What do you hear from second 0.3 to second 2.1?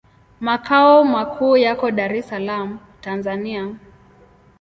Makao makuu yako